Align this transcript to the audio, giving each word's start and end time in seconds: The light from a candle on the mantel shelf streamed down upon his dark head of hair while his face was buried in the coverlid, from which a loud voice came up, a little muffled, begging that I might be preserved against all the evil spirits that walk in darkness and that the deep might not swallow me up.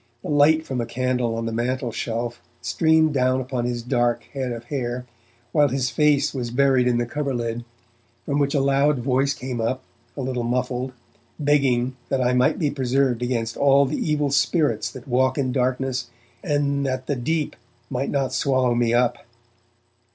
The 0.23 0.29
light 0.29 0.65
from 0.65 0.81
a 0.81 0.87
candle 0.87 1.35
on 1.35 1.45
the 1.45 1.51
mantel 1.51 1.91
shelf 1.91 2.41
streamed 2.59 3.13
down 3.13 3.39
upon 3.39 3.65
his 3.65 3.83
dark 3.83 4.23
head 4.33 4.51
of 4.51 4.63
hair 4.63 5.05
while 5.51 5.67
his 5.67 5.91
face 5.91 6.33
was 6.33 6.49
buried 6.49 6.87
in 6.87 6.97
the 6.97 7.05
coverlid, 7.05 7.63
from 8.25 8.39
which 8.39 8.55
a 8.55 8.61
loud 8.61 8.97
voice 8.97 9.35
came 9.35 9.61
up, 9.61 9.83
a 10.17 10.21
little 10.21 10.41
muffled, 10.41 10.93
begging 11.37 11.97
that 12.09 12.19
I 12.19 12.33
might 12.33 12.57
be 12.57 12.71
preserved 12.71 13.21
against 13.21 13.55
all 13.57 13.85
the 13.85 13.95
evil 13.97 14.31
spirits 14.31 14.89
that 14.89 15.07
walk 15.07 15.37
in 15.37 15.51
darkness 15.51 16.09
and 16.43 16.83
that 16.83 17.05
the 17.05 17.15
deep 17.15 17.55
might 17.87 18.09
not 18.09 18.33
swallow 18.33 18.73
me 18.73 18.95
up. 18.95 19.17